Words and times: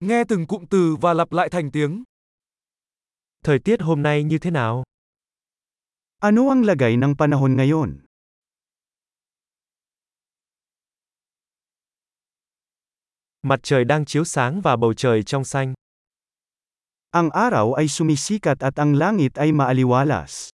Nghe 0.00 0.24
từng 0.24 0.46
cụm 0.46 0.64
từ 0.70 0.96
và 1.00 1.14
lặp 1.14 1.32
lại 1.32 1.48
thành 1.48 1.70
tiếng. 1.70 2.04
Thời 3.44 3.58
tiết 3.58 3.80
hôm 3.82 4.02
nay 4.02 4.24
như 4.24 4.38
thế 4.38 4.50
nào? 4.50 4.84
Ano 6.18 6.48
ang 6.48 6.64
lagay 6.64 6.96
ng 6.96 7.14
panahon 7.18 7.56
ngayon? 7.56 8.00
Mặt 13.42 13.60
trời 13.62 13.84
đang 13.84 14.04
chiếu 14.04 14.24
sáng 14.24 14.60
và 14.60 14.76
bầu 14.76 14.94
trời 14.94 15.22
trong 15.22 15.44
xanh. 15.44 15.74
Ang 17.10 17.28
araw 17.30 17.72
ay 17.72 17.88
sumisikat 17.88 18.58
at 18.60 18.74
ang 18.76 18.94
langit 18.94 19.34
ay 19.34 19.52
maaliwalas. 19.52 20.48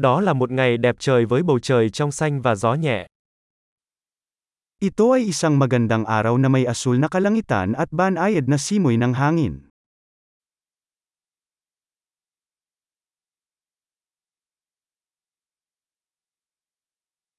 Đó 0.00 0.20
là 0.20 0.32
một 0.32 0.50
ngày 0.50 0.76
đẹp 0.76 0.96
trời 0.98 1.26
với 1.26 1.42
bầu 1.42 1.58
trời 1.58 1.90
trong 1.90 2.12
xanh 2.12 2.42
và 2.42 2.54
gió 2.54 2.74
nhẹ. 2.74 3.06
Ito 4.80 5.04
ay 5.12 5.20
isang 5.28 5.58
magandang 5.58 6.04
araw 6.04 6.40
na 6.40 6.48
may 6.48 6.64
asul 6.64 6.98
na 6.98 7.08
kalangitan 7.08 7.72
at 7.72 7.92
banayad 7.92 8.48
na 8.48 8.56
simoy 8.56 8.96
ng 8.96 9.12
hangin. 9.12 9.60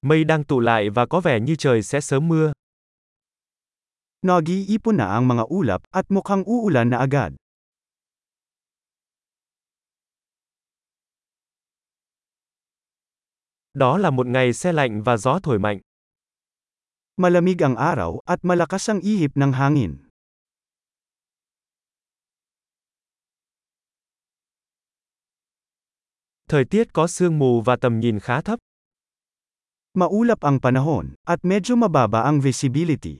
Mây 0.02 0.24
đang 0.24 0.44
tụ 0.44 0.60
lại 0.60 0.90
và 0.90 1.06
có 1.06 1.22
vẻ 1.22 1.40
như 1.40 1.56
trời 1.56 1.82
sẽ 1.84 2.02
sớm 2.02 2.28
mưa. 2.28 2.52
Nag-iipon 4.22 4.98
na 4.98 5.06
ang 5.06 5.28
mga 5.28 5.44
ulap 5.50 5.82
at 5.92 6.06
mukhang 6.10 6.44
uulan 6.44 6.90
na 6.90 6.98
agad. 6.98 7.41
Đó 13.74 13.98
là 13.98 14.10
một 14.10 14.28
ngày 14.28 14.54
se 14.54 14.72
lạnh 14.72 15.04
và 15.04 15.18
gió 15.18 15.40
thổi 15.44 15.60
mạnh. 15.60 15.80
Malamig 17.18 17.64
ang 17.64 17.76
araw 17.76 18.20
at 18.26 18.40
malakas 18.44 18.90
ang 18.90 19.00
ihip 19.02 19.32
ng 19.36 19.52
hangin. 19.52 19.98
Thời 26.48 26.66
tiết 26.66 26.94
có 26.94 27.08
sương 27.08 27.40
mù 27.40 27.62
và 27.62 27.76
tầm 27.82 28.00
nhìn 28.00 28.20
khá 28.20 28.42
thấp. 28.42 28.60
Maulap 29.94 30.40
ang 30.40 30.60
panahon, 30.60 31.16
at 31.24 31.40
medyo 31.44 31.76
mababa 31.76 32.22
ang 32.22 32.42
visibility. 32.42 33.18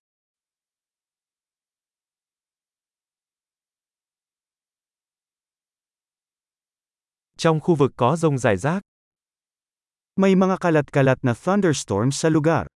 Trong 7.38 7.60
khu 7.60 7.76
vực 7.76 7.92
có 7.96 8.16
rông 8.16 8.38
rải 8.38 8.58
rác. 8.58 8.91
May 10.16 10.36
mga 10.36 10.60
kalat-kalat 10.60 11.24
na 11.24 11.34
thunderstorms 11.34 12.20
sa 12.20 12.30
lugar. 12.30 12.68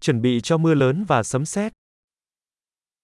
Chuẩn 0.00 0.22
bị 0.22 0.40
cho 0.42 0.58
mưa 0.58 0.74
lớn 0.74 1.04
và 1.08 1.22
sấm 1.22 1.44
sét. 1.44 1.72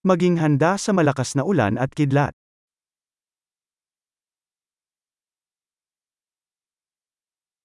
Maging 0.03 0.36
handa 0.36 0.77
sa 0.77 0.92
malakas 0.92 1.36
na 1.36 1.42
ulan 1.42 1.75
at 1.75 1.97
kidlat. 1.97 2.30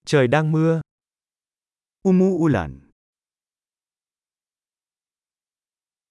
Trời 0.06 0.28
đang 0.28 0.52
mưa. 0.52 0.82
Umuulan. 2.02 2.90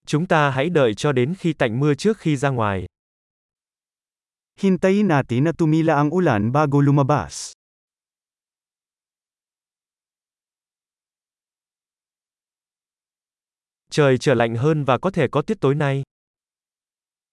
Chúng 0.05 0.27
ta 0.27 0.49
hãy 0.49 0.69
đợi 0.69 0.93
cho 0.97 1.11
đến 1.11 1.35
khi 1.39 1.53
tạnh 1.53 1.79
mưa 1.79 1.93
trước 1.95 2.17
khi 2.17 2.35
ra 2.35 2.49
ngoài. 2.49 2.85
Hintayin 4.57 5.07
natin 5.07 5.45
na 5.45 5.51
tumila 5.53 6.01
ang 6.01 6.09
ulan 6.09 6.49
bago 6.49 6.81
lumabas. 6.81 7.53
Trời 13.91 14.17
trở 14.17 14.33
lạnh 14.33 14.55
hơn 14.55 14.83
và 14.85 14.97
có 14.97 15.11
thể 15.11 15.27
có 15.31 15.41
tuyết 15.41 15.57
tối 15.61 15.75
nay. 15.75 16.03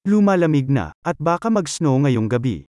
Lumalamig 0.05 0.67
na, 0.69 0.93
at 1.03 1.17
baka 1.19 1.51
mag-snow 1.51 1.99
ngayong 1.99 2.29
gabi. 2.29 2.65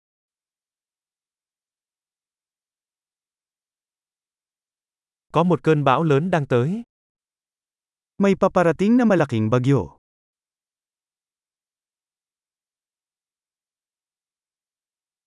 Có 5.32 5.44
một 5.44 5.64
cơn 5.64 5.84
bão 5.84 6.04
lớn 6.04 6.32
đang 6.32 6.48
tới. 6.48 6.84
May 8.18 8.36
paparating 8.36 8.98
na 8.98 9.06
malaking 9.06 9.50
bagyo. 9.50 10.01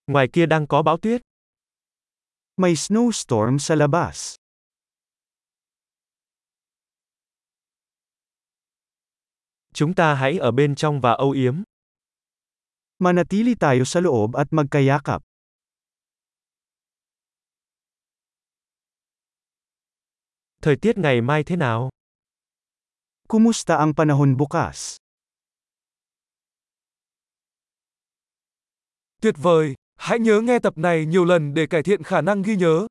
Ngoài 0.06 0.28
kia 0.32 0.46
đang 0.46 0.66
có 0.66 0.82
bão 0.82 0.98
tuyết. 0.98 1.22
May 2.56 2.74
snowstorm 2.74 3.58
sa 3.58 3.74
labas. 3.74 4.34
Chúng 9.74 9.94
ta 9.94 10.14
hãy 10.14 10.38
ở 10.38 10.50
bên 10.50 10.74
trong 10.74 11.00
và 11.00 11.12
âu 11.12 11.30
yếm. 11.30 11.62
Manatili 12.98 13.54
tayo 13.54 13.84
sa 13.84 14.00
loob 14.00 14.36
at 14.36 14.46
magkayakap. 14.50 15.22
Thời 20.62 20.76
tiết 20.76 20.98
ngày 20.98 21.20
mai 21.20 21.44
thế 21.44 21.56
nào? 21.56 21.90
Kumusta 23.28 23.76
ang 23.76 23.94
panahon 23.94 24.36
bukas? 24.36 24.96
Tuyệt 29.20 29.34
vời! 29.38 29.74
Hãy 30.04 30.18
nhớ 30.18 30.40
nghe 30.40 30.58
tập 30.58 30.78
này 30.78 31.06
nhiều 31.06 31.24
lần 31.24 31.54
để 31.54 31.66
cải 31.66 31.82
thiện 31.82 32.02
khả 32.02 32.20
năng 32.20 32.42
ghi 32.42 32.56
nhớ. 32.56 32.86